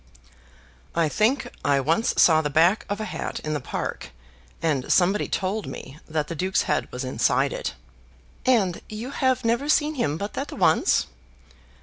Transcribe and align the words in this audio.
"I 0.95 1.09
think 1.09 1.47
I 1.63 1.79
once 1.79 2.15
saw 2.19 2.41
the 2.41 2.49
back 2.49 2.87
of 2.89 2.99
a 2.99 3.05
hat 3.05 3.39
in 3.41 3.53
the 3.53 3.59
park, 3.59 4.09
and 4.59 4.91
somebody 4.91 5.27
told 5.27 5.67
me 5.67 5.99
that 6.07 6.27
the 6.27 6.33
Duke's 6.33 6.63
head 6.63 6.91
was 6.91 7.03
inside 7.03 7.53
it." 7.53 7.75
"And 8.43 8.81
you 8.89 9.11
have 9.11 9.45
never 9.45 9.69
seen 9.69 9.93
him 9.93 10.17
but 10.17 10.33
that 10.33 10.51
once?" 10.51 11.05